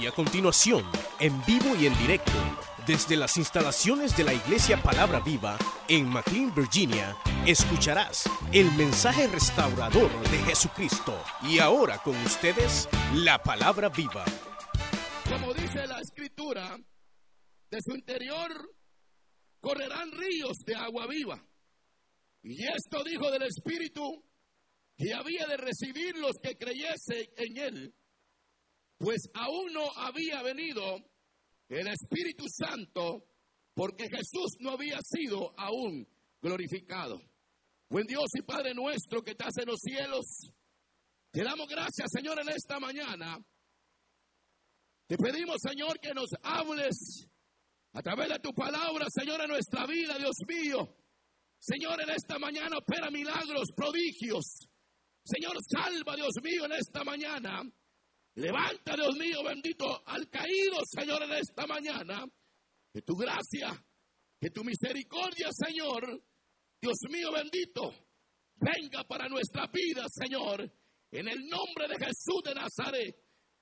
[0.00, 0.84] Y a continuación,
[1.20, 2.32] en vivo y en directo,
[2.86, 5.56] desde las instalaciones de la Iglesia Palabra Viva
[5.88, 11.16] en McLean, Virginia, escucharás el mensaje restaurador de Jesucristo.
[11.42, 14.24] Y ahora con ustedes, la Palabra Viva.
[15.28, 16.76] Como dice la Escritura,
[17.70, 18.52] de su interior
[19.60, 21.42] correrán ríos de agua viva.
[22.42, 24.22] Y esto dijo del Espíritu
[24.96, 27.94] que había de recibir los que creyesen en él,
[28.98, 30.82] pues aún no había venido
[31.68, 33.26] el Espíritu Santo,
[33.74, 36.06] porque Jesús no había sido aún
[36.40, 37.20] glorificado.
[37.88, 40.24] Buen Dios y Padre nuestro que estás en los cielos,
[41.30, 43.38] te damos gracias, Señor, en esta mañana.
[45.06, 47.26] Te pedimos, Señor, que nos hables
[47.92, 50.96] a través de tu palabra, Señor, en nuestra vida, Dios mío.
[51.58, 54.68] Señor, en esta mañana opera milagros, prodigios.
[55.24, 57.62] Señor, salva, Dios mío, en esta mañana.
[58.36, 62.24] Levanta, Dios mío, bendito, al caído, Señor, en esta mañana.
[62.92, 63.72] Que tu gracia,
[64.40, 66.22] que tu misericordia, Señor,
[66.80, 67.92] Dios mío, bendito,
[68.56, 70.70] venga para nuestra vida, Señor.
[71.10, 73.16] En el nombre de Jesús de Nazaret,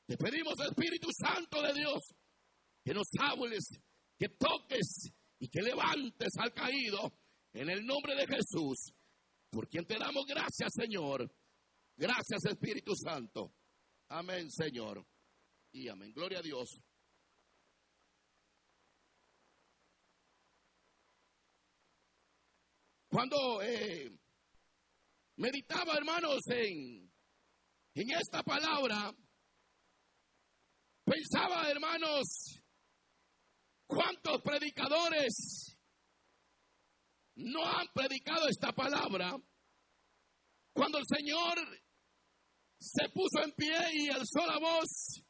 [0.07, 2.01] te pedimos, Espíritu Santo de Dios,
[2.83, 3.65] que nos hables,
[4.19, 7.13] que toques y que levantes al caído.
[7.53, 8.93] En el nombre de Jesús,
[9.51, 11.31] por quien te damos gracias, Señor.
[11.97, 13.53] Gracias, Espíritu Santo.
[14.15, 15.03] Amén, Señor.
[15.73, 16.13] Y amén.
[16.13, 16.69] Gloria a Dios.
[23.09, 24.13] Cuando eh,
[25.37, 27.11] meditaba, hermanos, en,
[27.95, 29.15] en esta palabra,
[31.07, 32.61] pensaba, hermanos,
[33.87, 35.75] cuántos predicadores
[37.37, 39.35] no han predicado esta palabra.
[40.75, 41.82] Cuando el Señor
[42.83, 45.23] se puso en pie y alzó la voz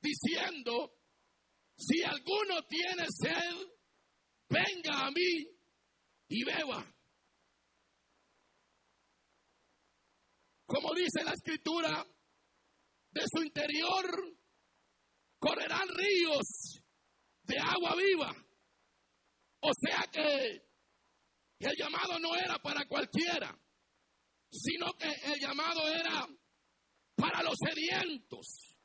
[0.00, 0.92] diciendo,
[1.76, 3.56] si alguno tiene sed,
[4.48, 5.46] venga a mí
[6.28, 6.86] y beba.
[10.64, 12.06] Como dice la escritura,
[13.10, 14.06] de su interior
[15.40, 16.80] correrán ríos
[17.42, 18.32] de agua viva.
[19.62, 20.62] O sea que
[21.58, 23.58] el llamado no era para cualquiera,
[24.52, 26.28] sino que el llamado era
[27.20, 28.76] para los sedientos.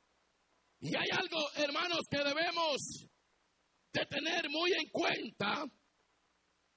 [0.80, 3.06] Y hay algo, hermanos, que debemos
[3.92, 5.64] de tener muy en cuenta,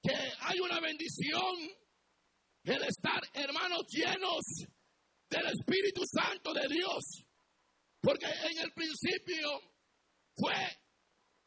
[0.02, 1.80] que hay una bendición
[2.64, 4.44] el estar, hermanos, llenos
[5.28, 7.24] del Espíritu Santo de Dios.
[8.00, 9.60] Porque en el principio
[10.36, 10.54] fue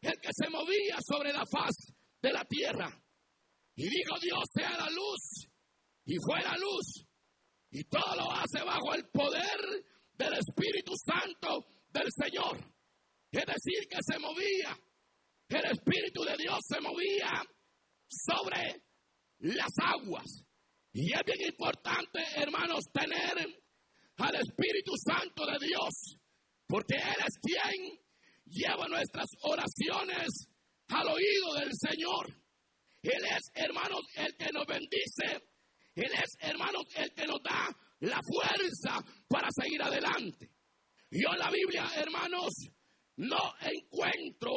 [0.01, 1.75] el que se movía sobre la faz
[2.21, 2.89] de la tierra.
[3.75, 5.47] Y dijo Dios sea la luz.
[6.05, 7.05] Y fue la luz.
[7.71, 9.85] Y todo lo hace bajo el poder
[10.17, 12.57] del Espíritu Santo del Señor.
[13.31, 14.77] Es decir, que se movía.
[15.49, 17.43] El Espíritu de Dios se movía
[18.07, 18.83] sobre
[19.39, 20.45] las aguas.
[20.93, 23.63] Y es bien importante, hermanos, tener
[24.17, 26.17] al Espíritu Santo de Dios.
[26.67, 27.99] Porque Él es quien
[28.45, 30.47] lleva nuestras oraciones
[30.89, 32.27] al oído del Señor.
[33.01, 35.43] Él es, hermanos, el que nos bendice.
[35.95, 37.69] Él es, hermanos, el que nos da
[38.03, 38.99] la fuerza
[39.29, 40.49] para seguir adelante.
[41.09, 42.53] Yo en la Biblia, hermanos,
[43.17, 44.51] no encuentro,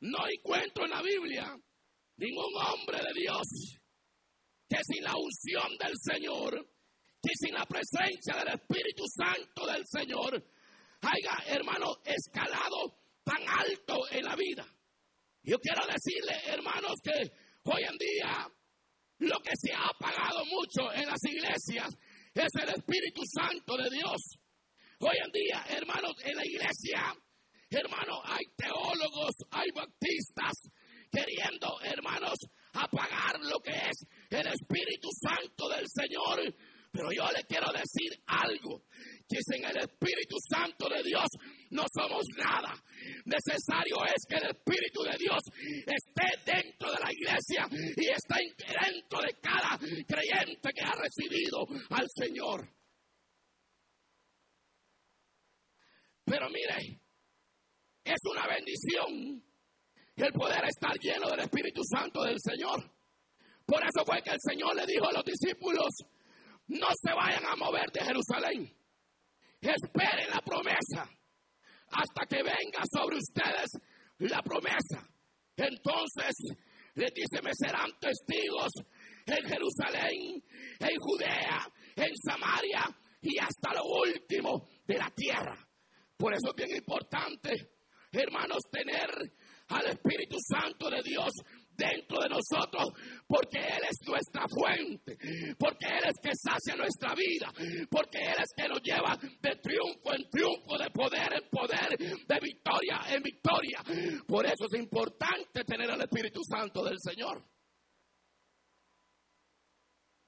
[0.00, 1.54] no encuentro en la Biblia
[2.16, 3.42] ningún hombre de Dios
[4.68, 6.66] que sin la unción del Señor,
[7.22, 10.42] que sin la presencia del Espíritu Santo del Señor,
[11.02, 14.64] haya, hermanos, escalado tan alto en la vida.
[15.42, 17.30] Yo quiero decirle, hermanos, que
[17.64, 18.48] hoy en día
[19.22, 21.94] lo que se ha apagado mucho en las iglesias
[22.34, 24.38] es el Espíritu Santo de Dios.
[24.98, 27.14] Hoy en día, hermanos, en la iglesia,
[27.70, 30.52] hermanos, hay teólogos, hay bautistas
[31.10, 32.38] queriendo, hermanos,
[32.72, 36.54] apagar lo que es el Espíritu Santo del Señor.
[36.90, 38.84] Pero yo le quiero decir algo
[39.32, 41.26] que sin el Espíritu Santo de Dios
[41.70, 42.74] no somos nada.
[43.24, 45.40] Necesario es que el Espíritu de Dios
[45.86, 52.06] esté dentro de la iglesia y esté dentro de cada creyente que ha recibido al
[52.14, 52.68] Señor.
[56.24, 57.00] Pero mire,
[58.04, 59.42] es una bendición
[60.14, 62.78] el poder estar lleno del Espíritu Santo del Señor.
[63.64, 65.88] Por eso fue que el Señor le dijo a los discípulos,
[66.68, 68.81] no se vayan a mover de Jerusalén
[69.70, 71.08] esperen la promesa
[71.90, 73.70] hasta que venga sobre ustedes
[74.18, 75.06] la promesa.
[75.56, 76.34] Entonces
[76.94, 78.72] les dice, me serán testigos
[79.26, 80.42] en Jerusalén,
[80.78, 81.66] en Judea,
[81.96, 82.84] en Samaria
[83.20, 85.56] y hasta lo último de la tierra.
[86.16, 87.50] Por eso es bien importante,
[88.10, 89.10] hermanos, tener
[89.68, 91.32] al Espíritu Santo de Dios
[91.76, 92.92] dentro de nosotros,
[93.26, 95.16] porque Él es nuestra fuente,
[95.58, 97.52] porque Él es que sacia nuestra vida,
[97.90, 102.40] porque Él es que nos lleva de triunfo en triunfo, de poder en poder, de
[102.40, 103.82] victoria en victoria.
[104.26, 107.44] Por eso es importante tener al Espíritu Santo del Señor.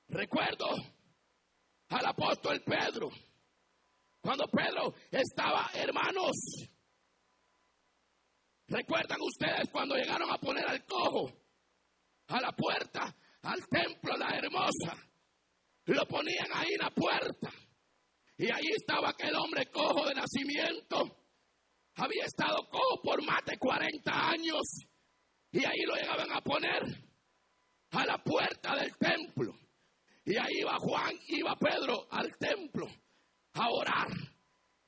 [0.08, 0.67] Recuerdo
[1.88, 3.11] al apóstol Pedro,
[4.20, 6.32] cuando Pedro estaba, hermanos,
[8.69, 11.31] ¿recuerdan ustedes cuando llegaron a poner al cojo
[12.29, 14.97] a la puerta, al templo, la hermosa?
[15.87, 17.51] Lo ponían ahí en la puerta.
[18.37, 21.25] Y ahí estaba aquel hombre cojo de nacimiento.
[21.97, 24.63] Había estado cojo por más de 40 años.
[25.53, 26.83] Y ahí lo llegaban a poner
[27.91, 29.53] a la puerta del templo.
[30.25, 32.89] Y ahí iba Juan, iba Pedro al templo
[33.53, 34.09] a orar.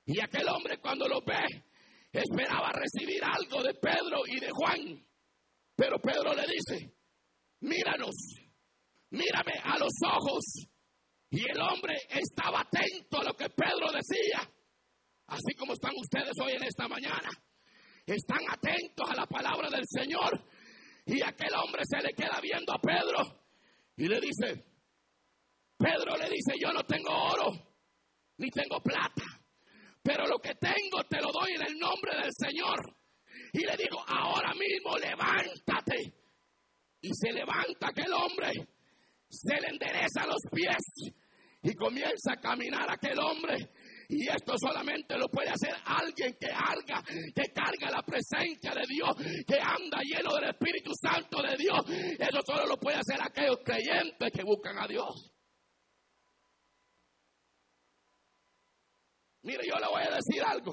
[0.06, 1.44] Y aquel hombre cuando lo ve,
[2.20, 5.06] esperaba recibir algo de Pedro y de Juan.
[5.74, 6.94] Pero Pedro le dice,
[7.60, 8.14] míranos,
[9.10, 10.44] mírame a los ojos.
[11.30, 14.48] Y el hombre estaba atento a lo que Pedro decía.
[15.26, 17.28] Así como están ustedes hoy en esta mañana.
[18.06, 20.44] Están atentos a la palabra del Señor.
[21.04, 23.46] Y aquel hombre se le queda viendo a Pedro
[23.96, 24.64] y le dice,
[25.78, 27.52] Pedro le dice, yo no tengo oro,
[28.38, 29.24] ni tengo plata,
[30.06, 32.78] pero lo que tengo te lo doy en el nombre del Señor.
[33.52, 36.14] Y le digo, ahora mismo levántate.
[37.00, 38.52] Y se levanta aquel hombre,
[39.28, 41.12] se le endereza los pies
[41.62, 43.56] y comienza a caminar aquel hombre.
[44.08, 47.02] Y esto solamente lo puede hacer alguien que carga,
[47.34, 49.10] que carga la presencia de Dios,
[49.44, 51.80] que anda lleno del Espíritu Santo de Dios.
[52.18, 55.35] Eso solo lo puede hacer aquellos creyentes que buscan a Dios.
[59.46, 60.72] Mire, yo le voy a decir algo.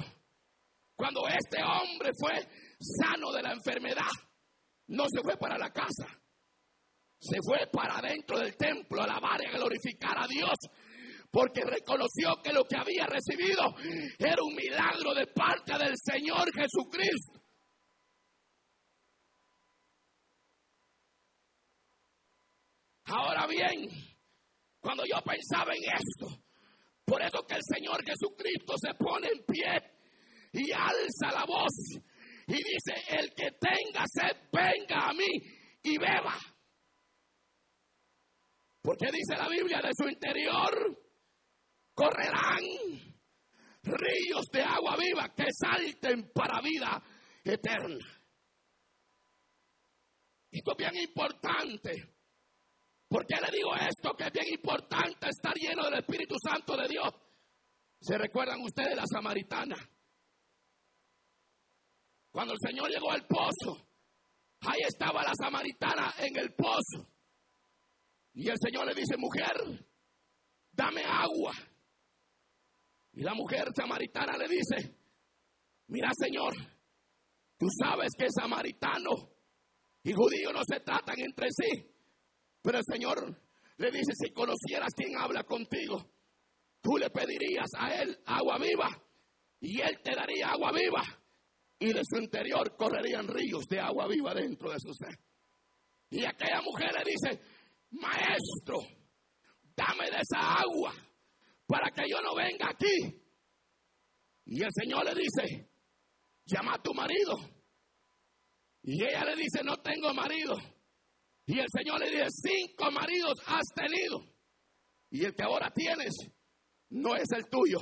[0.96, 2.34] Cuando este hombre fue
[2.80, 4.10] sano de la enfermedad,
[4.88, 6.08] no se fue para la casa.
[7.20, 10.58] Se fue para adentro del templo a alabar y a glorificar a Dios.
[11.30, 13.76] Porque reconoció que lo que había recibido
[14.18, 17.42] era un milagro de parte del Señor Jesucristo.
[23.06, 23.88] Ahora bien,
[24.80, 26.43] cuando yo pensaba en esto,
[27.06, 29.94] por eso que el Señor Jesucristo se pone en pie
[30.54, 31.74] y alza la voz
[32.48, 35.28] y dice, el que tenga sed, venga a mí
[35.84, 36.38] y beba.
[38.82, 41.00] Porque dice la Biblia, de su interior
[41.94, 42.62] correrán
[43.84, 47.02] ríos de agua viva que salten para vida
[47.44, 48.06] eterna.
[50.52, 52.13] Esto es bien importante.
[53.14, 54.16] ¿Por qué le digo esto?
[54.18, 57.14] Que es bien importante estar lleno del Espíritu Santo de Dios.
[58.02, 59.76] ¿Se recuerdan ustedes la samaritana?
[62.32, 63.88] Cuando el Señor llegó al pozo,
[64.62, 67.08] ahí estaba la samaritana en el pozo.
[68.34, 69.86] Y el Señor le dice, mujer,
[70.72, 71.54] dame agua.
[73.12, 74.98] Y la mujer samaritana le dice,
[75.86, 76.56] mira Señor,
[77.60, 79.12] tú sabes que samaritano
[80.02, 81.93] y judío no se tratan entre sí.
[82.64, 83.38] Pero el Señor
[83.78, 86.02] le dice, si conocieras quién habla contigo,
[86.82, 88.90] tú le pedirías a él agua viva
[89.60, 91.04] y él te daría agua viva
[91.80, 95.20] y de su interior correrían ríos de agua viva dentro de su ser.
[96.10, 97.42] Y aquella mujer le dice,
[97.92, 98.80] maestro,
[99.76, 100.94] dame de esa agua
[101.68, 103.22] para que yo no venga aquí.
[104.46, 105.70] Y el Señor le dice,
[106.46, 107.36] llama a tu marido.
[108.84, 110.56] Y ella le dice, no tengo marido.
[111.46, 114.26] Y el Señor le dice, cinco maridos has tenido.
[115.10, 116.14] Y el que ahora tienes
[116.90, 117.80] no es el tuyo.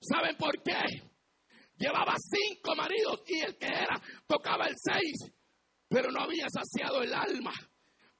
[0.00, 1.02] ¿Saben por qué?
[1.76, 5.32] Llevaba cinco maridos y el que era tocaba el seis,
[5.88, 7.52] pero no había saciado el alma.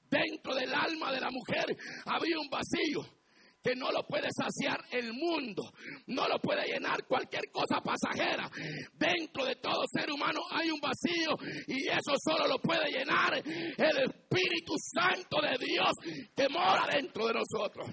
[0.09, 3.20] Dentro del alma de la mujer había un vacío
[3.63, 5.61] que no lo puede saciar el mundo,
[6.07, 8.49] no lo puede llenar cualquier cosa pasajera.
[8.93, 11.35] Dentro de todo ser humano hay un vacío
[11.67, 15.91] y eso solo lo puede llenar el Espíritu Santo de Dios
[16.35, 17.87] que mora dentro de nosotros.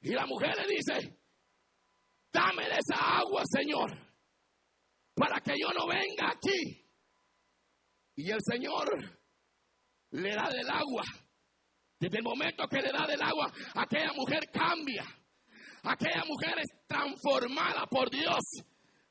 [0.00, 1.18] Y la mujer le dice,
[2.32, 3.90] dame esa agua, Señor,
[5.14, 6.84] para que yo no venga aquí.
[8.14, 8.88] Y el Señor
[10.10, 11.02] le da del agua
[11.98, 15.04] desde el momento que le da del agua, aquella mujer cambia.
[15.82, 18.38] Aquella mujer es transformada por Dios.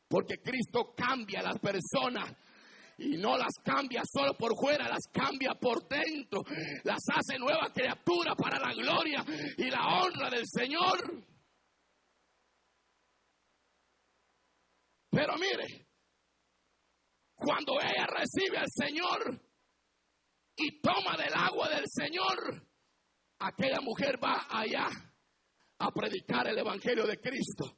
[0.08, 2.32] Porque Cristo cambia a las personas.
[3.00, 6.42] Y no las cambia solo por fuera, las cambia por dentro.
[6.84, 9.24] Las hace nueva criatura para la gloria
[9.58, 11.24] y la honra del Señor.
[15.12, 15.88] Pero mire,
[17.36, 19.42] cuando ella recibe al Señor
[20.56, 22.67] y toma del agua del Señor,
[23.40, 24.88] aquella mujer va allá
[25.80, 27.78] a predicar el Evangelio de Cristo.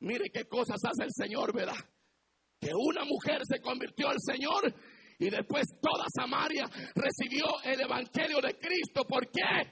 [0.00, 1.78] Mire qué cosas hace el Señor, ¿verdad?
[2.60, 4.74] Que una mujer se convirtió al Señor
[5.18, 9.04] y después toda Samaria recibió el Evangelio de Cristo.
[9.06, 9.70] ¿Por qué?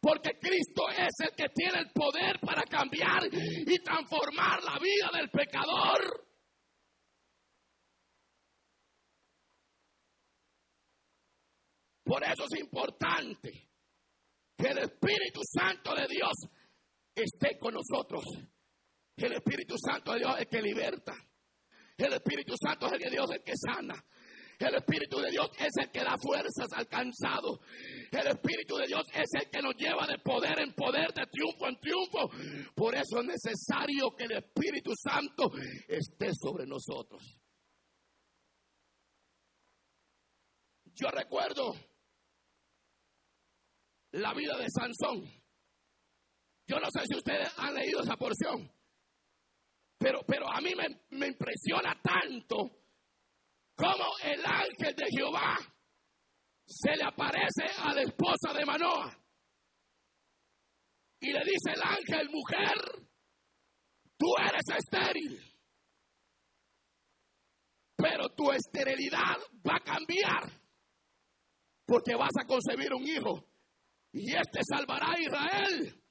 [0.00, 5.30] Porque Cristo es el que tiene el poder para cambiar y transformar la vida del
[5.30, 6.26] pecador.
[12.04, 13.69] Por eso es importante
[14.60, 16.32] que el Espíritu Santo de Dios
[17.14, 18.24] esté con nosotros.
[19.16, 21.14] El Espíritu Santo de Dios es el que liberta.
[21.96, 23.94] El Espíritu Santo es el que Dios el que sana.
[24.58, 27.60] El Espíritu de Dios es el que da fuerzas al cansado.
[28.10, 31.66] El Espíritu de Dios es el que nos lleva de poder en poder, de triunfo
[31.66, 32.30] en triunfo.
[32.74, 35.50] Por eso es necesario que el Espíritu Santo
[35.88, 37.22] esté sobre nosotros.
[40.94, 41.74] Yo recuerdo
[44.12, 45.24] la vida de Sansón.
[46.66, 48.70] Yo no sé si ustedes han leído esa porción,
[49.98, 52.56] pero, pero a mí me, me impresiona tanto
[53.74, 55.58] como el ángel de Jehová
[56.66, 59.16] se le aparece a la esposa de Manoa
[61.20, 63.08] y le dice el ángel, mujer,
[64.16, 65.38] tú eres estéril,
[67.96, 69.36] pero tu esterilidad
[69.66, 70.60] va a cambiar
[71.84, 73.49] porque vas a concebir un hijo
[74.12, 76.02] y este salvará a Israel.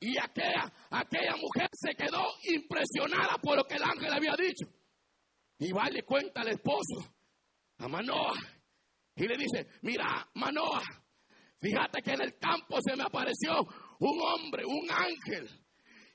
[0.00, 4.66] Y aquella, aquella mujer se quedó impresionada por lo que el ángel había dicho.
[5.58, 7.14] Y va y le cuenta al esposo,
[7.78, 8.34] a Manoa,
[9.14, 10.82] y le dice, mira, Manoa,
[11.60, 13.52] fíjate que en el campo se me apareció
[14.00, 15.48] un hombre, un ángel,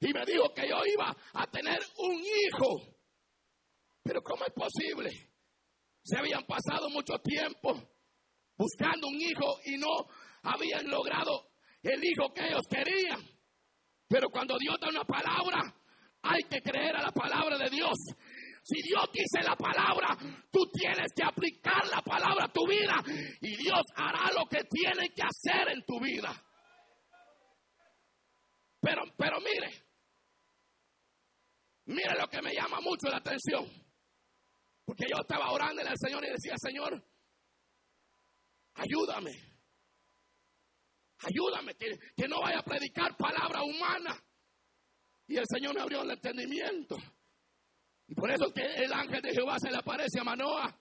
[0.01, 2.97] y me dijo que yo iba a tener un hijo.
[4.03, 5.09] Pero ¿cómo es posible?
[6.03, 7.73] Se habían pasado mucho tiempo
[8.57, 9.87] buscando un hijo y no
[10.53, 11.49] habían logrado
[11.83, 13.21] el hijo que ellos querían.
[14.07, 15.59] Pero cuando Dios da una palabra,
[16.21, 17.97] hay que creer a la palabra de Dios.
[18.63, 20.17] Si Dios dice la palabra,
[20.51, 22.95] tú tienes que aplicar la palabra a tu vida
[23.41, 26.29] y Dios hará lo que tiene que hacer en tu vida.
[28.81, 29.85] Pero, pero mire,
[31.85, 33.65] mire lo que me llama mucho la atención.
[34.85, 37.03] Porque yo estaba orando al Señor y decía, Señor,
[38.75, 39.46] ayúdame.
[41.19, 44.15] Ayúdame, que, que no vaya a predicar palabra humana.
[45.27, 46.97] Y el Señor me abrió el entendimiento.
[48.07, 50.79] Y por eso que el ángel de Jehová se le aparece a Manoa.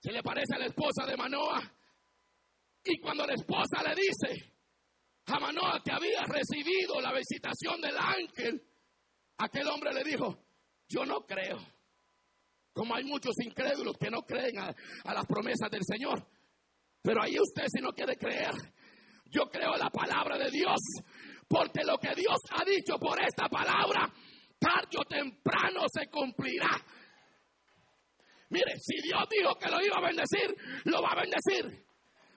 [0.00, 1.60] Se le aparece a la esposa de Manoa.
[2.84, 4.54] Y cuando la esposa le dice
[5.26, 8.62] a Manoa que había recibido la visitación del ángel,
[9.38, 10.46] aquel hombre le dijo,
[10.88, 11.58] yo no creo.
[12.72, 16.26] Como hay muchos incrédulos que no creen a, a las promesas del Señor.
[17.02, 18.54] Pero ahí usted si no quiere creer,
[19.30, 20.80] yo creo la palabra de Dios.
[21.48, 24.12] Porque lo que Dios ha dicho por esta palabra
[24.58, 26.70] tarde o temprano se cumplirá.
[28.50, 30.54] Mire, si Dios dijo que lo iba a bendecir,
[30.84, 31.86] lo va a bendecir.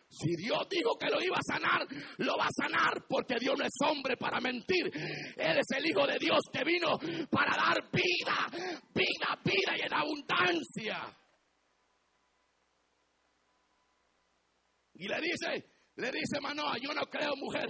[0.09, 3.65] Si Dios dijo que lo iba a sanar, lo va a sanar porque Dios no
[3.65, 4.91] es hombre para mentir.
[5.37, 6.97] Él es el Hijo de Dios que vino
[7.29, 8.49] para dar vida,
[8.93, 11.17] vida, vida y en abundancia.
[14.95, 17.69] Y le dice, le dice Manoa, yo no creo mujer.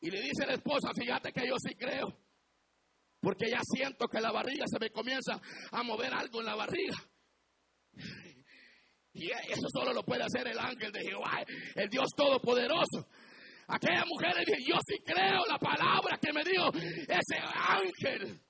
[0.00, 2.06] Y le dice la esposa, fíjate que yo sí creo.
[3.20, 5.40] Porque ya siento que la barriga se me comienza
[5.72, 6.96] a mover algo en la barriga.
[9.12, 11.42] Y eso solo lo puede hacer el ángel de Jehová,
[11.74, 13.08] el Dios Todopoderoso.
[13.66, 18.40] Aquella mujer le dice, yo sí creo la palabra que me dio ese ángel.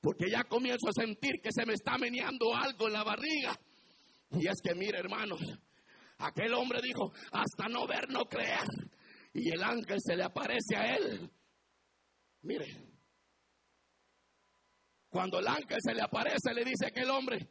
[0.00, 3.54] Porque ya comienzo a sentir que se me está meneando algo en la barriga.
[4.30, 5.40] Y es que, mire, hermanos,
[6.18, 8.68] aquel hombre dijo, hasta no ver, no creer
[9.34, 11.30] y el ángel se le aparece a él.
[12.42, 12.66] Mire,
[15.08, 17.48] cuando el ángel se le aparece, le dice a aquel hombre,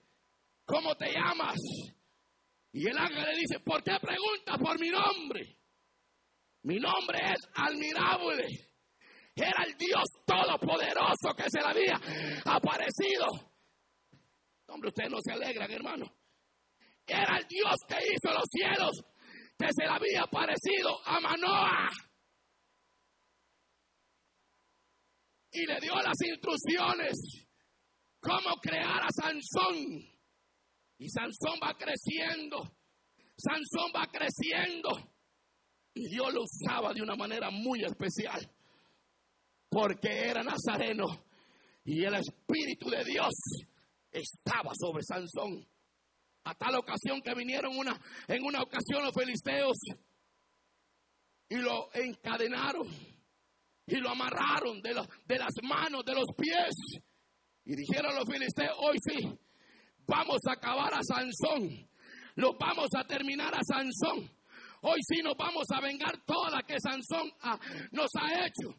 [0.66, 1.58] ¿cómo te llamas?
[2.72, 5.58] Y el ángel le dice, ¿por qué preguntas por mi nombre?
[6.64, 8.48] Mi nombre es admirable.
[9.36, 12.00] Era el Dios todopoderoso que se le había
[12.46, 13.28] aparecido.
[14.68, 16.06] Hombre, ustedes no se alegran, hermano.
[17.14, 19.04] Era el Dios que hizo los cielos
[19.58, 21.90] que se le había parecido a Manoa.
[25.52, 27.14] Y le dio las instrucciones
[28.20, 29.76] cómo crear a Sansón.
[30.98, 32.58] Y Sansón va creciendo.
[33.38, 34.90] Sansón va creciendo.
[35.94, 38.50] Y Dios lo usaba de una manera muy especial.
[39.74, 41.06] porque era nazareno
[41.84, 43.34] y el Espíritu de Dios
[44.12, 45.68] estaba sobre Sansón.
[46.46, 49.78] A tal ocasión que vinieron una, en una ocasión los filisteos
[51.50, 52.88] y lo encadenaron
[53.86, 54.94] y lo amarraron de,
[55.26, 57.02] de las manos, de los pies.
[57.66, 59.40] Y dijeron los filisteos, hoy sí,
[60.06, 61.90] vamos a acabar a Sansón,
[62.36, 64.30] lo vamos a terminar a Sansón.
[64.82, 67.32] Hoy sí nos vamos a vengar toda la que Sansón
[67.92, 68.76] nos ha hecho.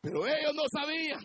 [0.00, 1.20] Pero ellos no sabían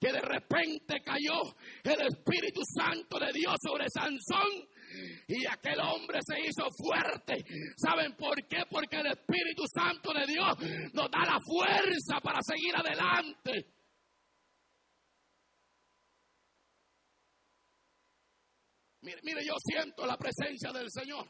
[0.00, 1.54] que de repente cayó
[1.84, 4.68] el Espíritu Santo de Dios sobre Sansón
[5.26, 7.44] y aquel hombre se hizo fuerte.
[7.76, 8.64] ¿Saben por qué?
[8.70, 13.74] Porque el Espíritu Santo de Dios nos da la fuerza para seguir adelante.
[19.22, 21.26] Mire, yo siento la presencia del Señor.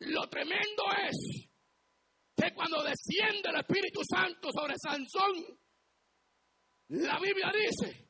[0.00, 1.48] Lo tremendo es
[2.36, 5.58] que cuando desciende el Espíritu Santo sobre Sansón,
[6.88, 8.03] la Biblia dice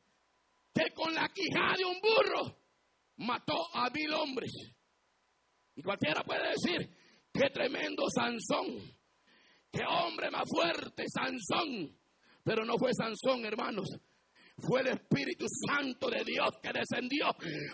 [0.75, 2.57] que con la quijada de un burro
[3.17, 4.51] mató a mil hombres.
[5.75, 6.89] Y cualquiera puede decir,
[7.33, 8.77] qué tremendo Sansón,
[9.71, 11.97] qué hombre más fuerte, Sansón.
[12.43, 13.87] Pero no fue Sansón, hermanos
[14.57, 17.27] fue el Espíritu Santo de Dios que descendió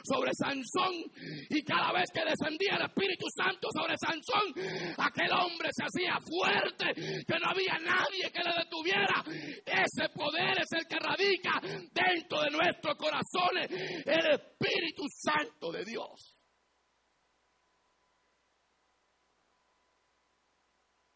[0.03, 0.93] sobre Sansón.
[1.49, 4.53] Y cada vez que descendía el Espíritu Santo sobre Sansón,
[4.97, 6.93] aquel hombre se hacía fuerte,
[7.25, 9.23] que no había nadie que le detuviera.
[9.65, 11.61] Ese poder es el que radica
[11.91, 13.69] dentro de nuestros corazones,
[14.05, 16.37] el Espíritu Santo de Dios.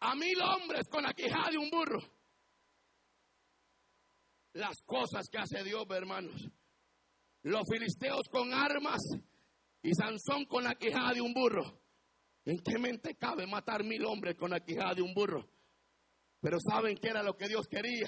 [0.02, 2.15] A mil hombres con la quijada de un burro
[4.56, 6.50] las cosas que hace Dios, hermanos.
[7.44, 9.02] Los filisteos con armas
[9.84, 11.82] y Sansón con la quijada de un burro.
[12.46, 15.48] ¿En qué mente cabe matar mil hombres con la quijada de un burro?
[16.40, 18.08] Pero ¿saben qué era lo que Dios quería?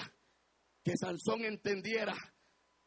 [0.84, 2.16] Que Sansón entendiera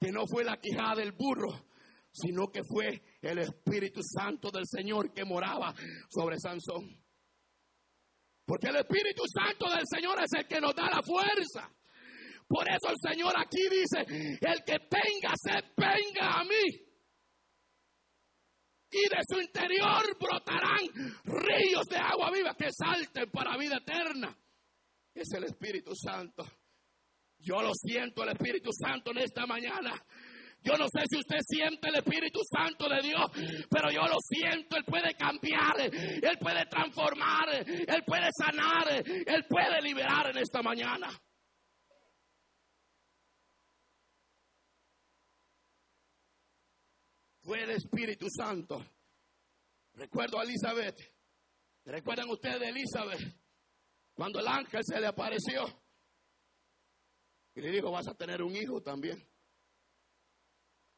[0.00, 1.66] que no fue la quijada del burro,
[2.12, 5.74] sino que fue el Espíritu Santo del Señor que moraba
[6.08, 6.98] sobre Sansón.
[8.46, 11.70] Porque el Espíritu Santo del Señor es el que nos da la fuerza.
[12.50, 14.00] Por eso el Señor aquí dice,
[14.40, 16.90] el que tenga sed, venga a mí.
[18.90, 24.36] Y de su interior brotarán ríos de agua viva que salten para vida eterna.
[25.14, 26.44] Es el Espíritu Santo.
[27.38, 29.92] Yo lo siento, el Espíritu Santo en esta mañana.
[30.64, 33.30] Yo no sé si usted siente el Espíritu Santo de Dios,
[33.70, 34.76] pero yo lo siento.
[34.76, 41.08] Él puede cambiar, Él puede transformar, Él puede sanar, Él puede liberar en esta mañana.
[47.50, 48.80] Fue el Espíritu Santo.
[49.94, 50.96] Recuerdo a Elizabeth.
[51.84, 53.20] ¿Recuerdan ustedes de Elizabeth?
[54.14, 55.64] Cuando el ángel se le apareció
[57.56, 59.20] y le dijo, vas a tener un hijo también.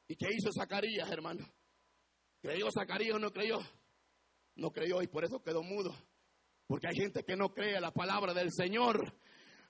[0.08, 1.42] ¿Y qué hizo Zacarías, hermano?
[2.42, 3.58] ¿Creyó Zacarías o no creyó?
[4.56, 5.96] No creyó y por eso quedó mudo.
[6.66, 9.16] Porque hay gente que no cree la palabra del Señor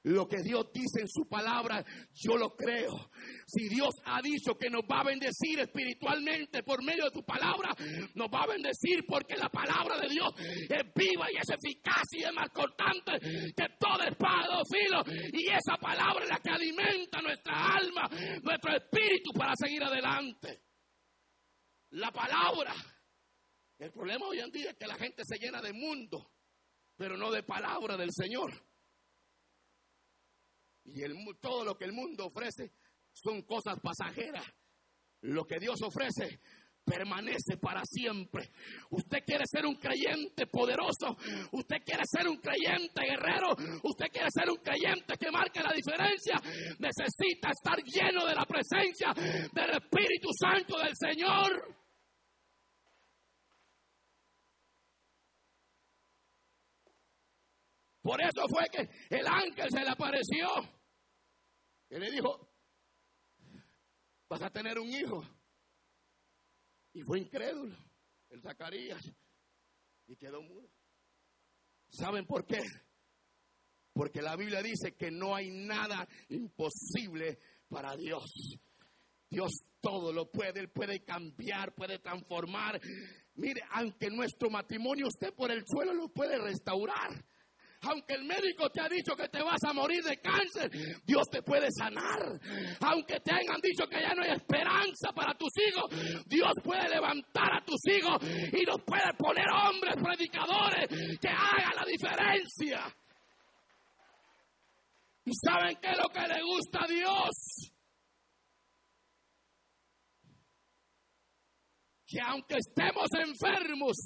[0.04, 3.10] lo que Dios dice en su palabra, yo lo creo.
[3.46, 7.70] Si Dios ha dicho que nos va a bendecir espiritualmente por medio de tu palabra,
[8.14, 12.24] nos va a bendecir porque la palabra de Dios es viva y es eficaz y
[12.24, 15.04] es más cortante que todo espada o filo.
[15.32, 18.08] Y esa palabra es la que alimenta nuestra alma,
[18.42, 20.62] nuestro espíritu para seguir adelante.
[21.90, 22.74] La palabra.
[23.78, 26.32] El problema hoy en día es que la gente se llena de mundo,
[26.96, 28.52] pero no de palabra del Señor.
[30.84, 32.72] Y el, todo lo que el mundo ofrece
[33.12, 34.44] son cosas pasajeras.
[35.22, 36.40] Lo que Dios ofrece
[36.84, 38.50] permanece para siempre.
[38.90, 41.16] Usted quiere ser un creyente poderoso,
[41.52, 46.34] usted quiere ser un creyente guerrero, usted quiere ser un creyente que marque la diferencia,
[46.78, 51.81] necesita estar lleno de la presencia del Espíritu Santo del Señor.
[58.02, 60.48] Por eso fue que el ángel se le apareció.
[61.88, 62.52] Y le dijo,
[64.28, 65.22] vas a tener un hijo.
[66.94, 67.76] Y fue incrédulo,
[68.30, 69.02] el Zacarías.
[70.08, 70.68] Y quedó mudo.
[71.90, 72.60] ¿Saben por qué?
[73.92, 77.38] Porque la Biblia dice que no hay nada imposible
[77.68, 78.58] para Dios.
[79.28, 82.80] Dios todo lo puede, Él puede cambiar, puede transformar.
[83.34, 87.24] Mire, aunque nuestro matrimonio esté por el suelo, lo puede restaurar.
[87.82, 90.70] Aunque el médico te ha dicho que te vas a morir de cáncer,
[91.04, 92.40] Dios te puede sanar.
[92.80, 97.54] Aunque te hayan dicho que ya no hay esperanza para tus hijos, Dios puede levantar
[97.54, 102.96] a tus hijos y nos puede poner hombres predicadores que hagan la diferencia.
[105.24, 107.72] ¿Y saben qué es lo que le gusta a Dios?
[112.06, 113.96] Que aunque estemos enfermos,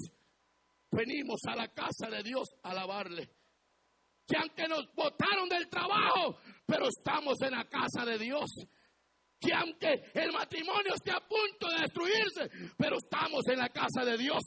[0.91, 3.36] venimos a la casa de Dios a alabarle.
[4.27, 8.49] Que aunque nos botaron del trabajo, pero estamos en la casa de Dios.
[9.39, 14.17] Que aunque el matrimonio esté a punto de destruirse, pero estamos en la casa de
[14.17, 14.43] Dios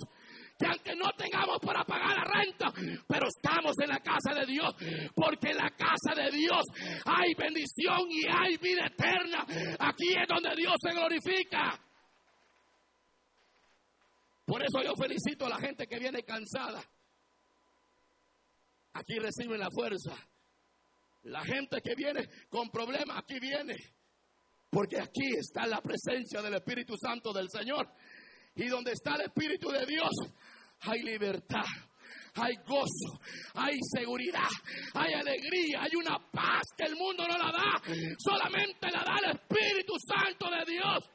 [0.60, 2.70] que aunque no tengamos para pagar la renta,
[3.08, 4.74] pero estamos en la casa de Dios,
[5.14, 6.62] porque en la casa de Dios
[7.06, 9.46] hay bendición y hay vida eterna.
[9.78, 11.80] Aquí es donde Dios se glorifica.
[14.44, 16.82] Por eso yo felicito a la gente que viene cansada.
[18.94, 20.16] Aquí reciben la fuerza.
[21.22, 23.76] La gente que viene con problemas, aquí viene.
[24.70, 27.86] Porque aquí está la presencia del Espíritu Santo del Señor.
[28.54, 30.10] Y donde está el Espíritu de Dios,
[30.80, 31.66] hay libertad.
[32.34, 33.20] Hay gozo,
[33.54, 34.48] hay seguridad,
[34.94, 37.82] hay alegría, hay una paz que el mundo no la da,
[38.18, 41.10] solamente la da el Espíritu Santo de Dios.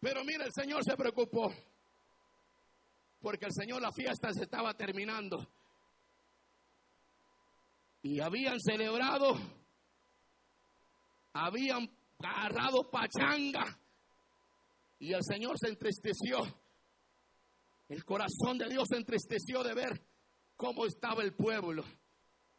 [0.00, 1.52] Pero mira, el Señor se preocupó,
[3.20, 5.46] porque el Señor la fiesta se estaba terminando.
[8.02, 9.36] Y habían celebrado,
[11.32, 13.78] habían agarrado pachanga.
[15.00, 16.38] Y el Señor se entristeció.
[17.88, 20.02] El corazón de Dios se entristeció de ver
[20.56, 21.84] cómo estaba el pueblo.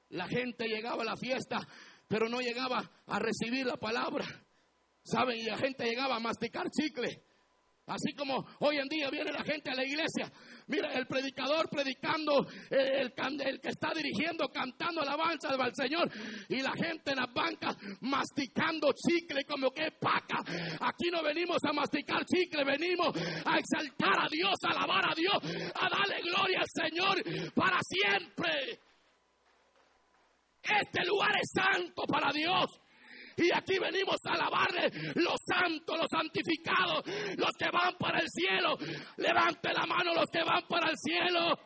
[0.09, 1.59] La gente llegaba a la fiesta,
[2.07, 4.25] pero no llegaba a recibir la palabra.
[5.03, 5.37] ¿Saben?
[5.37, 7.23] Y la gente llegaba a masticar chicle.
[7.89, 10.31] Así como hoy en día viene la gente a la iglesia.
[10.67, 13.11] Mira, el predicador predicando, el,
[13.59, 16.07] que está dirigiendo, cantando alabanza al Señor.
[16.49, 20.37] Y la gente en las bancas masticando chicle como que paca.
[20.81, 25.71] Aquí no venimos a masticar chicle, venimos a exaltar a Dios, a alabar a Dios,
[25.73, 28.79] a darle gloria al Señor para siempre.
[30.61, 32.79] Este lugar es santo para Dios.
[33.41, 37.03] Y aquí venimos a alabarle los santos, los santificados,
[37.37, 38.77] los que van para el cielo.
[39.17, 41.57] Levante la mano los que van para el cielo.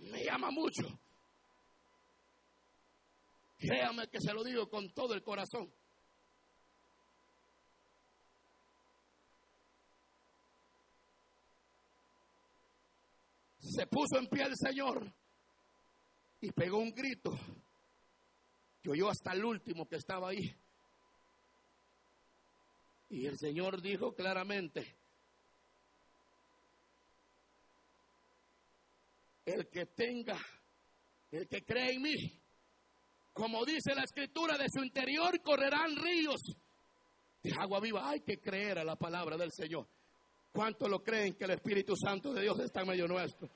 [0.00, 0.86] Me llama mucho.
[3.56, 5.72] Créame que se lo digo con todo el corazón.
[13.72, 15.10] Se puso en pie el Señor
[16.40, 17.30] y pegó un grito
[18.82, 20.54] que oyó hasta el último que estaba ahí.
[23.10, 24.96] Y el Señor dijo claramente,
[29.46, 30.38] el que tenga,
[31.30, 32.42] el que cree en mí,
[33.32, 36.40] como dice la escritura, de su interior correrán ríos
[37.42, 38.08] de agua viva.
[38.08, 39.86] Hay que creer a la palabra del Señor.
[40.52, 43.48] ¿Cuántos lo creen que el Espíritu Santo de Dios está en medio nuestro?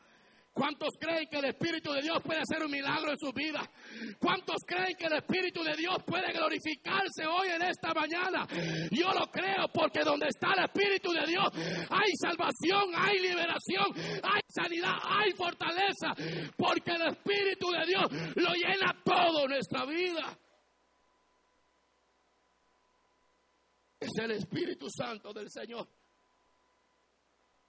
[0.57, 3.61] ¿Cuántos creen que el Espíritu de Dios puede hacer un milagro en su vida?
[4.19, 8.47] ¿Cuántos creen que el Espíritu de Dios puede glorificarse hoy en esta mañana?
[8.91, 11.45] Yo lo creo porque donde está el Espíritu de Dios
[11.91, 13.93] hay salvación, hay liberación,
[14.23, 16.15] hay sanidad, hay fortaleza,
[16.57, 20.39] porque el Espíritu de Dios lo llena todo nuestra vida.
[24.01, 25.87] Es el Espíritu Santo del Señor.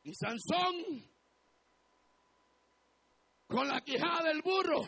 [0.04, 1.17] Y Sansón,
[3.48, 4.86] con la quijada del burro,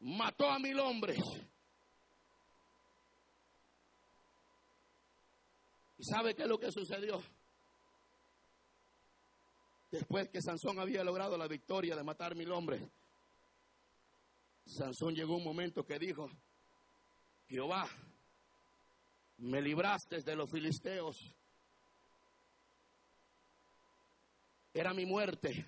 [0.00, 1.18] mató a mil hombres.
[5.98, 7.22] ¿Y sabe qué es lo que sucedió?
[9.90, 12.82] Después que Sansón había logrado la victoria de matar mil hombres,
[14.66, 16.28] Sansón llegó un momento que dijo,
[17.48, 17.88] Jehová,
[19.38, 21.32] me libraste de los filisteos
[24.78, 25.66] Era mi muerte.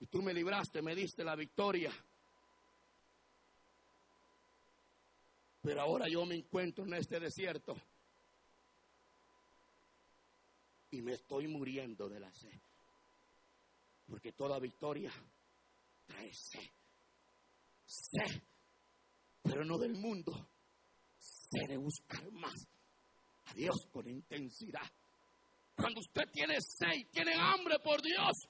[0.00, 1.92] Y tú me libraste, me diste la victoria.
[5.62, 7.76] Pero ahora yo me encuentro en este desierto.
[10.90, 12.58] Y me estoy muriendo de la sed.
[14.08, 15.12] Porque toda victoria
[16.06, 16.70] trae sed.
[17.84, 18.42] Sed.
[19.42, 20.48] Pero no del mundo.
[21.18, 22.66] Sed de buscar más
[23.44, 24.90] a Dios con intensidad.
[25.76, 28.48] Cuando usted tiene sed, tiene hambre por Dios,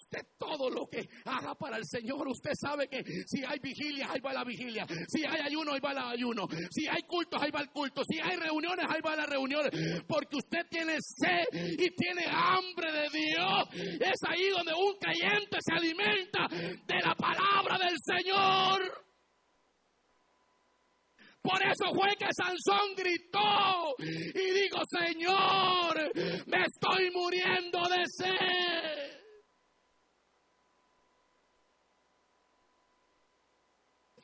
[0.00, 4.20] usted todo lo que haga para el Señor, usted sabe que si hay vigilia, ahí
[4.20, 4.86] va la vigilia.
[5.08, 6.46] Si hay ayuno, ahí va el ayuno.
[6.70, 8.02] Si hay cultos, ahí va el culto.
[8.08, 9.68] Si hay reuniones, ahí va la reunión.
[10.06, 13.68] Porque usted tiene sed y tiene hambre de Dios.
[14.00, 19.06] Es ahí donde un creyente se alimenta de la palabra del Señor.
[21.46, 26.10] Por eso fue que Sansón gritó y dijo, Señor,
[26.46, 29.25] me estoy muriendo de sed.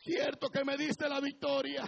[0.02, 1.84] Cierto que me diste la victoria.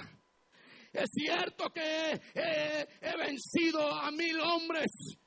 [0.93, 5.19] Es cierto que he, vencido a mil hombres.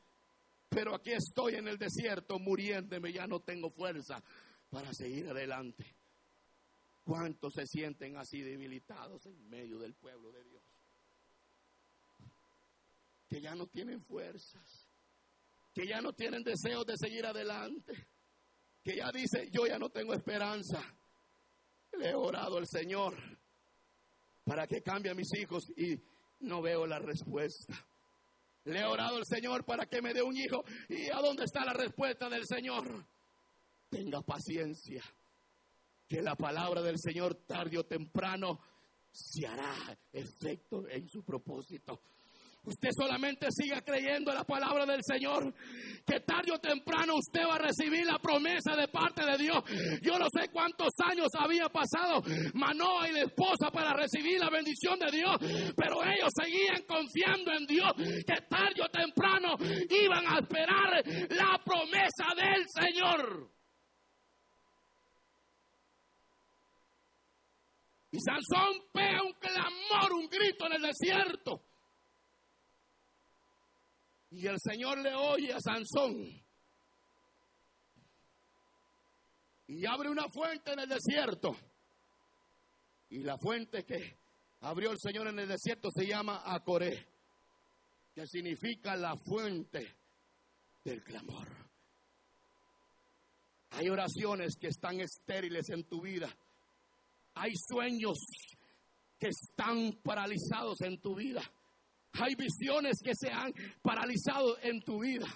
[0.69, 4.21] Pero aquí estoy en el desierto muriéndome, ya no tengo fuerza
[4.69, 5.95] para seguir adelante.
[7.03, 10.63] ¿Cuántos se sienten así debilitados en medio del pueblo de Dios?
[13.29, 14.89] Que ya no tienen fuerzas,
[15.73, 18.07] que ya no tienen deseos de seguir adelante,
[18.83, 20.81] que ya dice, yo ya no tengo esperanza.
[21.97, 23.15] Le he orado al Señor
[24.43, 25.99] para que cambie a mis hijos y
[26.41, 27.73] no veo la respuesta.
[28.65, 30.63] Le he orado al Señor para que me dé un hijo.
[30.89, 33.05] ¿Y a dónde está la respuesta del Señor?
[33.89, 35.03] Tenga paciencia
[36.07, 38.59] que la palabra del Señor tarde o temprano
[39.11, 41.99] se hará efecto en su propósito.
[42.67, 45.53] Usted solamente siga creyendo en la palabra del Señor,
[46.05, 49.63] que tarde o temprano usted va a recibir la promesa de parte de Dios.
[50.01, 52.21] Yo no sé cuántos años había pasado
[52.55, 55.37] Manoa y la esposa para recibir la bendición de Dios,
[55.77, 59.55] pero ellos seguían confiando en Dios, que tarde o temprano
[59.89, 63.49] iban a esperar la promesa del Señor.
[68.11, 71.66] Y Sansón pega un clamor, un grito en el desierto.
[74.31, 76.43] Y el Señor le oye a Sansón.
[79.67, 81.55] Y abre una fuente en el desierto.
[83.09, 84.17] Y la fuente que
[84.61, 87.07] abrió el Señor en el desierto se llama Acoré,
[88.13, 89.95] que significa la fuente
[90.83, 91.47] del clamor.
[93.71, 96.29] Hay oraciones que están estériles en tu vida
[97.39, 98.17] hay sueños
[99.19, 101.41] que están paralizados en tu vida.
[102.19, 103.51] Hay visiones que se han
[103.81, 105.27] paralizado en tu vida.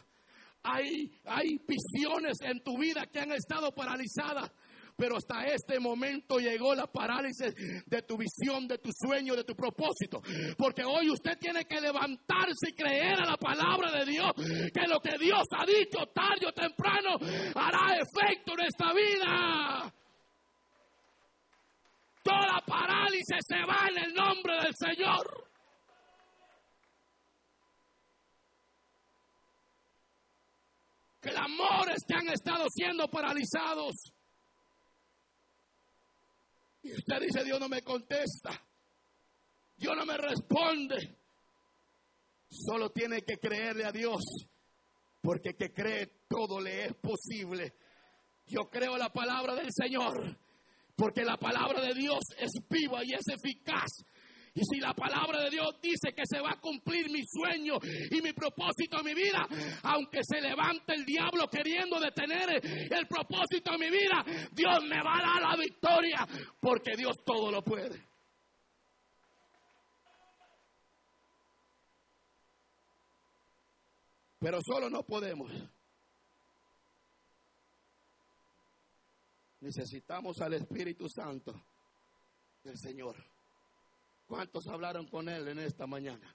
[0.63, 4.52] Hay, hay visiones en tu vida que han estado paralizadas.
[4.96, 7.56] Pero hasta este momento llegó la parálisis
[7.88, 10.22] de tu visión, de tu sueño, de tu propósito.
[10.58, 14.32] Porque hoy usted tiene que levantarse y creer a la palabra de Dios.
[14.36, 17.17] Que lo que Dios ha dicho tarde o temprano
[17.56, 19.94] hará efecto en esta vida.
[22.24, 25.50] Toda parálisis se va en el nombre del Señor.
[31.21, 33.93] Clamores que han estado siendo paralizados.
[36.81, 38.60] Y usted dice, Dios no me contesta.
[39.77, 41.15] Dios no me responde.
[42.49, 44.23] Solo tiene que creerle a Dios.
[45.21, 47.75] Porque que cree todo le es posible.
[48.47, 50.39] Yo creo la palabra del Señor.
[50.95, 53.91] Porque la palabra de Dios es viva y es eficaz.
[54.53, 57.75] Y si la palabra de Dios dice que se va a cumplir mi sueño
[58.09, 59.47] y mi propósito en mi vida,
[59.83, 65.19] aunque se levante el diablo queriendo detener el propósito en mi vida, Dios me va
[65.19, 66.27] a dar la victoria
[66.59, 68.11] porque Dios todo lo puede.
[74.39, 75.51] Pero solo no podemos.
[79.61, 81.53] Necesitamos al Espíritu Santo
[82.63, 83.15] del Señor.
[84.32, 86.34] ¿Cuántos hablaron con Él en esta mañana?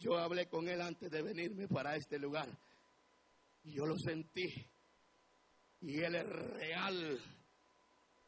[0.00, 2.48] Yo hablé con Él antes de venirme para este lugar.
[3.62, 4.52] Y yo lo sentí.
[5.82, 7.20] Y Él es real.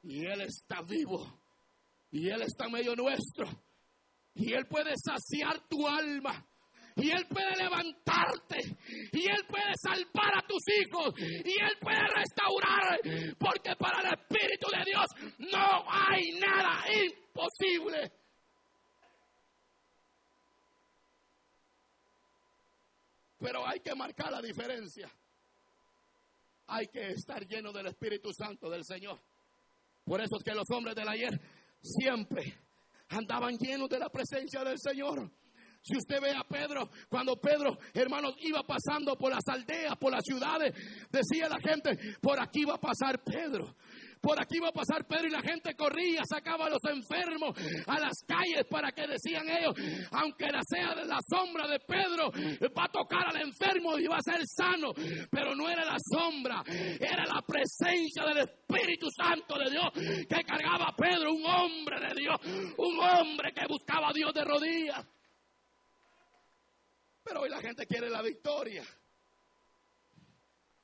[0.05, 1.41] Y Él está vivo.
[2.13, 3.49] Y Él está medio nuestro.
[4.35, 6.47] Y Él puede saciar tu alma
[6.97, 8.59] y Él puede levantarte
[9.13, 13.01] y Él puede salvar a tus hijos y Él puede restaurar
[13.39, 14.46] porque para el Espíritu
[14.85, 15.07] Dios
[15.39, 18.13] no hay nada imposible.
[23.39, 25.11] Pero hay que marcar la diferencia.
[26.69, 29.21] Hay que estar lleno del Espíritu Santo del Señor.
[30.05, 31.41] Por eso es que los hombres del ayer
[31.81, 32.59] siempre
[33.09, 35.31] andaban llenos de la presencia del Señor.
[35.83, 40.25] Si usted ve a Pedro, cuando Pedro, hermanos, iba pasando por las aldeas, por las
[40.25, 40.75] ciudades,
[41.11, 43.77] decía la gente, por aquí va a pasar Pedro.
[44.21, 48.01] Por aquí va a pasar Pedro y la gente corría, sacaba a los enfermos a
[48.01, 49.75] las calles para que decían ellos,
[50.13, 52.31] aunque sea de la sombra de Pedro,
[52.77, 54.93] va a tocar al enfermo y va a ser sano.
[55.31, 60.87] Pero no era la sombra, era la presencia del Espíritu Santo de Dios que cargaba
[60.89, 62.41] a Pedro, un hombre de Dios,
[62.79, 65.07] un hombre que buscaba a Dios de rodillas.
[67.23, 68.85] Pero hoy la gente quiere la victoria.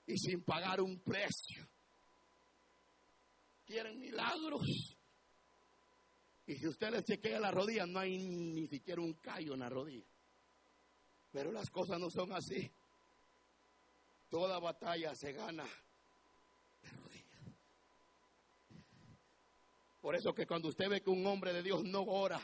[0.06, 1.71] Y sin pagar un precio.
[3.66, 4.96] Quieren milagros.
[6.46, 9.68] Y si usted les chequea la rodilla, no hay ni siquiera un callo en la
[9.68, 10.06] rodilla.
[11.32, 12.70] Pero las cosas no son así.
[14.28, 15.66] Toda batalla se gana
[20.02, 22.40] Por eso que cuando usted ve que un hombre de Dios no ora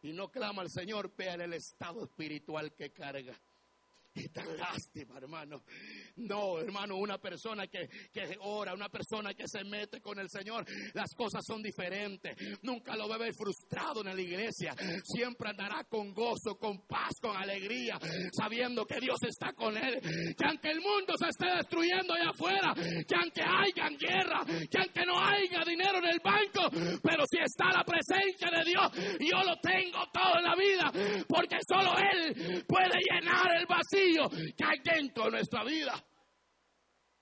[0.00, 3.36] y no clama al Señor, vea el estado espiritual que carga.
[4.14, 5.64] Y tan lástima, hermano.
[6.16, 10.64] No, hermano, una persona que, que, ora, una persona que se mete con el Señor,
[10.94, 12.36] las cosas son diferentes.
[12.62, 14.74] Nunca lo va a ver frustrado en la iglesia.
[15.02, 17.98] Siempre andará con gozo, con paz, con alegría,
[18.32, 20.00] sabiendo que Dios está con él.
[20.36, 25.04] Que aunque el mundo se esté destruyendo allá afuera, que aunque haya guerra, que aunque
[25.04, 26.70] no haya dinero en el banco,
[27.02, 31.56] pero si está la presencia de Dios, yo lo tengo todo en la vida, porque
[31.66, 36.03] solo Él puede llenar el vacío que hay dentro de nuestra vida.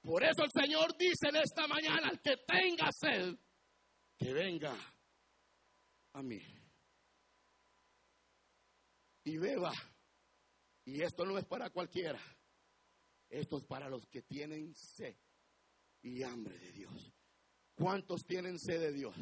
[0.02, 3.34] Por eso el Señor dice en esta mañana, que tenga sed,
[4.18, 4.76] que venga
[6.12, 6.40] a mí.
[9.24, 9.72] Y beba.
[10.84, 12.20] Y esto no es para cualquiera.
[13.28, 15.16] Esto es para los que tienen sed
[16.02, 17.12] y hambre de Dios.
[17.74, 19.14] ¿Cuántos tienen sed de Dios?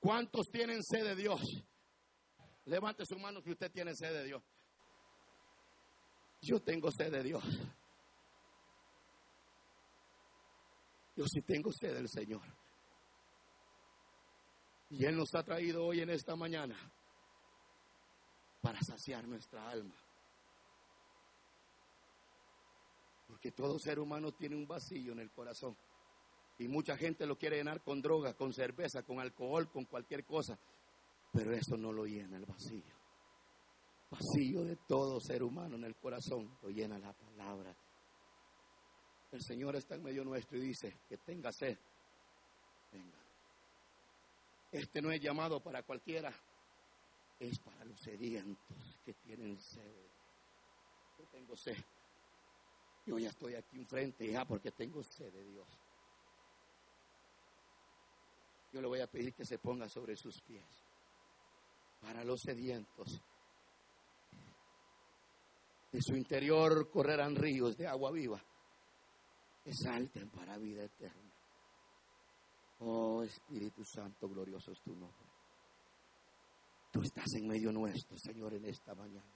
[0.00, 1.40] ¿Cuántos tienen sed de Dios?
[2.64, 4.42] Levante su mano si usted tiene sed de Dios.
[6.40, 7.44] Yo tengo sed de Dios.
[11.16, 12.42] Yo sí tengo sed del Señor.
[14.90, 16.76] Y Él nos ha traído hoy en esta mañana
[18.60, 19.94] para saciar nuestra alma.
[23.26, 25.76] Porque todo ser humano tiene un vacío en el corazón.
[26.58, 30.58] Y mucha gente lo quiere llenar con droga, con cerveza, con alcohol, con cualquier cosa.
[31.32, 32.96] Pero eso no lo llena el vacío
[34.10, 37.74] vacío de todo ser humano en el corazón lo llena la palabra.
[39.36, 41.76] El Señor está en medio nuestro y dice que tenga sed.
[42.90, 43.18] Venga.
[44.72, 46.32] Este no es llamado para cualquiera,
[47.38, 50.06] es para los sedientos que tienen sed.
[51.18, 51.76] Yo tengo sed.
[53.04, 55.68] Yo ya estoy aquí enfrente ya porque tengo sed de Dios.
[58.72, 60.64] Yo le voy a pedir que se ponga sobre sus pies.
[62.00, 63.20] Para los sedientos
[65.92, 68.42] de su interior correrán ríos de agua viva
[69.66, 71.32] que salten para vida eterna.
[72.78, 75.26] Oh Espíritu Santo, glorioso es tu nombre.
[76.92, 79.26] Tú estás en medio nuestro, Señor, en esta mañana.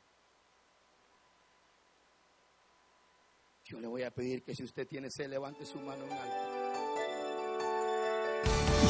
[3.65, 6.70] Yo le voy a pedir que si usted tiene sed, levante su mano en alto.